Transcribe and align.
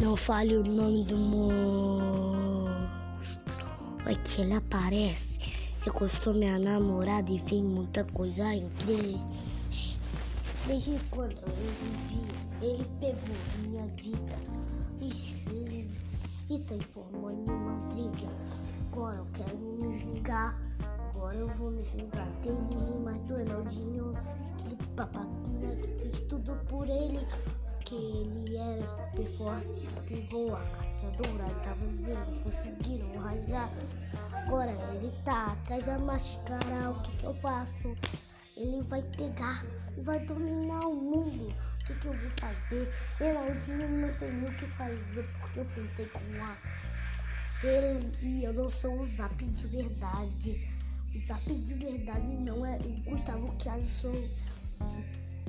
Não 0.00 0.16
fale 0.16 0.56
o 0.56 0.64
nome 0.64 1.04
do 1.04 1.16
monstro. 1.18 2.70
É 4.06 4.14
que 4.14 4.40
ele 4.40 4.54
aparece. 4.54 5.38
Sequestrou 5.78 6.34
minha 6.34 6.58
namorada 6.58 7.30
e 7.30 7.38
fez 7.38 7.62
muita 7.62 8.02
coisa 8.04 8.54
incrível. 8.54 9.20
Desde 10.66 10.98
quando 11.10 11.32
eu 11.32 11.48
vi, 12.08 12.64
ele 12.64 12.86
pegou 12.98 13.36
minha 13.62 13.86
vida 13.88 14.38
e, 15.02 15.86
e 16.48 16.58
transformou 16.60 17.30
em 17.30 17.44
uma 17.44 17.76
briga. 17.88 18.32
Agora 18.90 19.18
eu 19.18 19.26
quero 19.34 19.58
me 19.58 19.98
vingar. 19.98 20.58
Agora 21.10 21.36
eu 21.36 21.48
vou 21.56 21.70
me 21.70 21.82
vingar 21.82 22.28
dele, 22.40 22.58
mas 23.04 23.20
do 23.24 23.38
Enaldinho, 23.38 24.14
aquele 24.54 24.76
papaquinha 24.96 25.76
que 25.76 25.88
fez 26.00 26.20
tudo 26.20 26.54
por 26.68 26.88
ele. 26.88 27.20
Que 27.90 27.96
ele 27.96 28.56
era 28.56 28.86
super 28.86 29.26
forte, 29.36 29.88
pegou 30.06 30.54
a 30.54 30.60
carta 30.60 31.10
dourada, 31.24 31.54
tava 31.64 31.86
dizendo, 31.86 32.44
conseguiram 32.44 33.20
rasgar. 33.20 33.68
Agora 34.32 34.70
ele 34.70 35.12
tá 35.24 35.46
atrás 35.46 35.84
da 35.84 35.98
máscara, 35.98 36.90
o 36.92 37.02
que 37.02 37.16
que 37.16 37.24
eu 37.24 37.34
faço? 37.34 37.96
Ele 38.56 38.80
vai 38.82 39.02
pegar 39.02 39.66
e 39.98 40.02
vai 40.02 40.20
dominar 40.20 40.86
o 40.86 40.94
mundo. 40.94 41.48
O 41.48 41.84
que, 41.84 41.94
que 41.94 42.06
eu 42.06 42.12
vou 42.12 42.30
fazer? 42.38 42.94
Geraldinho 43.18 43.88
não 43.88 44.14
tem 44.14 44.44
o 44.44 44.56
que 44.56 44.66
fazer 44.66 45.28
porque 45.40 45.58
eu 45.58 45.64
tentei 45.74 46.06
com 46.06 46.44
a. 46.44 46.56
Ele 47.66 48.12
e 48.22 48.44
eu 48.44 48.52
não 48.52 48.70
sou 48.70 49.00
o 49.00 49.04
Zap 49.04 49.44
de 49.44 49.66
verdade. 49.66 50.68
O 51.12 51.26
Zap 51.26 51.52
de 51.52 51.74
verdade 51.74 52.34
não 52.34 52.64
é 52.64 52.76
o 52.76 53.10
Gustavo 53.10 53.52
que 53.56 53.68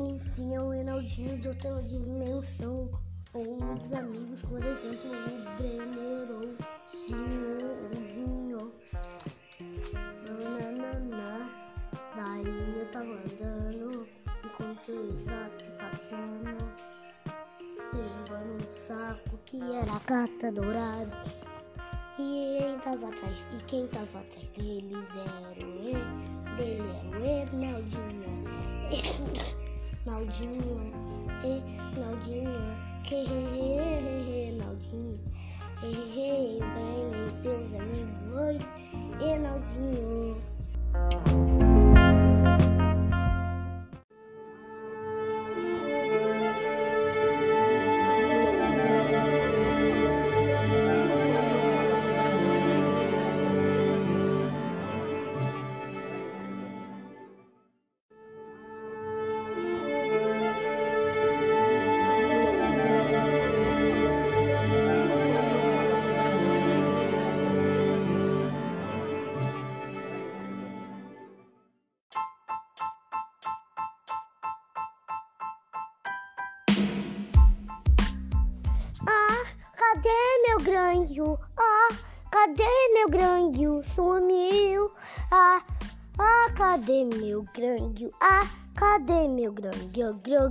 Enfim, 0.00 0.54
é 0.54 0.60
o 0.60 0.72
Enaldinho 0.72 1.38
de 1.38 1.48
outra 1.48 1.82
dimensão. 1.82 2.90
Ou 3.32 3.54
um 3.54 3.74
dos 3.74 3.92
amigos, 3.92 4.42
por 4.42 4.64
exemplo, 4.64 5.10
o 5.10 5.56
Brenner 5.56 6.30
ou 6.30 6.56
Dinho. 7.06 8.72
Nananana. 10.28 11.50
Daí 12.16 12.78
eu 12.78 12.90
tava 12.90 13.12
andando, 13.12 14.06
encontrei 14.44 14.96
o 14.96 15.24
Zap 15.24 15.64
passando, 15.78 16.72
levando 17.92 18.54
um 18.54 18.86
saco 18.86 19.38
que 19.44 19.60
era 19.62 19.92
a 19.92 20.00
carta 20.00 20.52
dourada. 20.52 21.24
E 22.18 22.62
ele 22.62 22.78
tava 22.78 23.08
atrás, 23.08 23.36
e 23.52 23.64
quem 23.64 23.86
tava 23.88 24.20
atrás 24.20 24.48
deles 24.50 25.06
era 25.14 25.66
o 25.66 25.70
E, 25.82 25.92
dele 26.56 26.82
era 26.90 27.08
o 27.10 27.64
Enaldinho. 27.64 28.46
Naldinho, 30.06 30.92
e 31.42 31.98
Naldinho, 31.98 32.76
que 33.02 33.24
Naldinho, 34.52 35.18
e 35.82 36.60
vem 36.62 37.30
seus 37.42 37.74
amigos, 37.74 38.64
e 39.20 39.36
Naldinho. 39.36 40.55
Granjo? 80.66 81.38
Ah, 81.56 81.88
cadê 82.28 82.64
meu 82.92 83.08
granjo? 83.08 83.84
Sumiu. 83.94 84.90
Ah, 85.30 85.62
ah, 86.18 86.50
cadê 86.56 87.04
meu 87.04 87.44
granjo? 87.54 88.10
Ah, 88.20 88.42
cadê 88.74 89.28
meu 89.28 89.52
granjo? 89.52 90.14
Gro. 90.24 90.50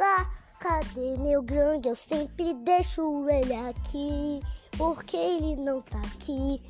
Ah, 0.00 0.26
cadê 0.58 1.18
meu 1.18 1.42
granjo? 1.42 1.90
Eu 1.90 1.94
sempre 1.94 2.54
deixo 2.54 3.28
ele 3.28 3.54
aqui, 3.54 4.40
porque 4.78 5.18
ele 5.18 5.56
não 5.56 5.82
tá 5.82 5.98
aqui. 5.98 6.62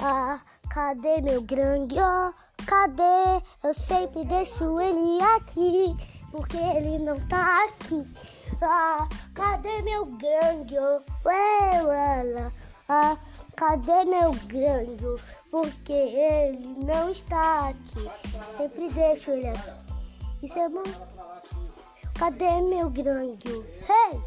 Ah, 0.00 0.40
cadê 0.70 1.20
meu 1.20 1.42
granjo? 1.42 2.34
Cadê? 2.66 3.44
Eu 3.62 3.74
sempre 3.74 4.24
deixo 4.24 4.80
ele 4.80 5.22
aqui, 5.36 5.94
porque 6.32 6.56
ele 6.56 6.98
não 7.00 7.20
tá 7.28 7.64
aqui. 7.66 8.06
Ah, 8.60 9.08
cadê 9.34 9.82
meu 9.82 10.06
granjo? 10.06 11.04
Ué, 11.24 11.82
ué, 11.84 12.52
ah, 12.88 13.16
cadê 13.56 14.04
meu 14.04 14.32
granjo? 14.46 15.16
Porque 15.50 15.92
ele 15.92 16.76
não 16.84 17.10
está 17.10 17.68
aqui. 17.68 18.10
Sempre 18.56 18.88
deixo 18.90 19.30
ele 19.30 19.48
aqui. 19.48 19.70
Isso 20.42 20.58
é 20.58 20.68
bom. 20.68 20.82
Cadê 22.18 22.60
meu 22.62 22.90
granjo? 22.90 23.64
Hey! 23.88 24.20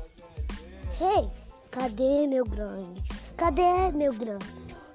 Hey! 1.00 1.29
Cadê 1.71 2.27
meu 2.27 2.45
grande? 2.45 3.01
Cadê 3.38 3.91
meu 3.94 4.13
grande? 4.13 4.45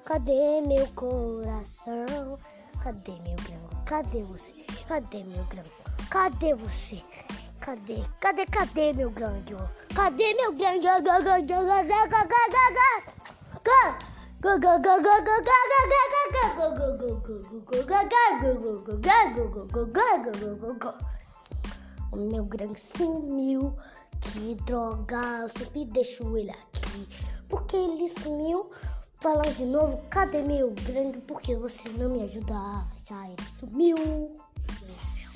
Cadê 0.05 0.61
meu 0.61 0.87
coração? 0.89 2.39
Cadê 2.83 3.11
meu 3.11 3.35
grande? 3.35 3.83
Cadê 3.85 4.23
você? 4.23 4.53
Cadê 4.87 5.23
meu 5.23 5.43
grande? 5.45 5.71
Cadê 6.09 6.53
você? 6.53 7.03
Cadê? 7.67 8.01
Cadê? 8.21 8.45
Cadê 8.45 8.93
meu 8.93 9.11
grande? 9.11 9.53
Cadê 9.93 10.33
meu 10.35 10.53
grande? 10.53 10.87
O 22.13 22.15
meu 22.15 22.45
grande 22.45 22.79
sumiu. 22.79 23.77
Que 24.21 24.55
droga, 24.63 25.39
eu 25.41 25.49
sempre 25.49 25.83
deixo 25.83 26.37
ele 26.37 26.51
aqui. 26.51 27.09
Porque 27.49 27.75
ele 27.75 28.07
sumiu. 28.21 28.71
Falar 29.15 29.51
de 29.51 29.65
novo, 29.65 30.01
cadê 30.09 30.41
meu 30.41 30.71
grande? 30.71 31.17
Porque 31.17 31.53
você 31.57 31.89
não 31.89 32.11
me 32.11 32.23
ajuda 32.23 32.53
achar 32.95 33.29
ele 33.29 33.45
sumiu. 33.59 33.97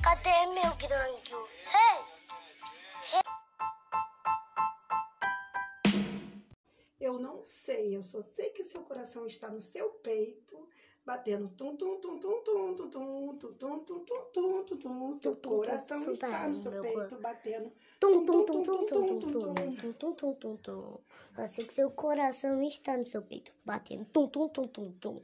Cadê 0.02 0.46
meu 0.46 0.74
grande? 0.78 1.36
Hey! 1.66 2.11
Eu 7.00 7.18
não 7.18 7.44
sei, 7.44 7.96
eu 7.96 8.04
só 8.04 8.22
sei 8.22 8.52
que 8.52 8.64
seu 8.64 8.84
coração 8.84 9.26
está 9.26 9.50
no 9.50 9.60
seu 9.60 9.90
peito, 9.90 10.70
batendo 11.04 11.50
tum 11.50 11.76
tum 11.76 12.00
tum 12.00 12.20
tum 12.20 12.44
tum 12.44 12.76
tum 12.76 12.90
tum 12.90 13.36
tum 13.36 13.38
tum 13.40 13.80
tum 13.84 14.06
tum 14.06 14.32
tum 14.32 14.64
tum 14.66 14.78
tum. 14.78 15.12
Seu 15.14 15.36
coração 15.36 16.12
está 16.12 16.30
tá 16.30 16.48
no 16.48 16.56
seu 16.56 16.82
peito, 16.82 17.18
batendo. 17.18 17.72
Tum, 18.00 18.24
tum, 18.26 18.46
tum, 18.46 18.64
tum, 18.64 18.86
tum, 18.86 18.86
tum, 18.86 19.20
tum, 19.20 19.76
tum, 19.76 19.94
tum, 19.94 20.14
tum, 20.14 20.34
tum, 20.36 20.58
tum. 20.58 21.00
Eu 21.38 21.48
sei 21.48 21.66
que 21.66 21.74
seu 21.74 21.90
coração 21.90 22.62
está 22.62 22.96
no 22.96 23.04
seu 23.06 23.24
peito, 23.24 23.52
batendo 23.66 24.06
tum, 24.06 24.28
tum, 24.28 24.48
tum, 24.48 24.68
tum, 24.68 24.92
tum. 24.94 25.22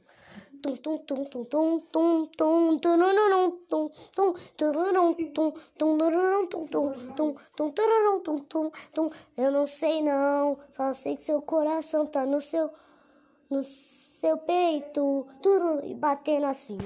Tum, 0.60 0.76
tum, 0.76 0.98
tum, 0.98 1.24
tum, 1.24 1.44
tum, 1.44 1.78
tum, 1.92 2.26
tum, 2.36 2.78
tururum, 2.78 3.50
tum, 3.68 3.90
tum, 4.12 4.34
tururum, 4.56 5.14
tum, 5.14 5.32
tum, 5.32 5.52
tururum, 5.78 6.46
tum, 6.48 6.66
tum, 6.66 6.92
tum, 7.14 7.36
tum, 7.54 7.70
tururum, 7.70 8.20
tum, 8.20 8.38
tum, 8.40 8.70
tum. 8.92 9.10
Eu 9.36 9.52
não 9.52 9.68
sei 9.68 10.02
não, 10.02 10.58
só 10.72 10.92
sei 10.92 11.14
que 11.14 11.22
seu 11.22 11.40
coração 11.40 12.06
tá 12.06 12.26
no 12.26 12.40
seu, 12.40 12.70
no 13.48 13.62
seu 13.62 14.36
peito, 14.38 15.28
tururum, 15.40 15.80
e 15.84 15.94
batendo 15.94 16.46
assim. 16.46 16.76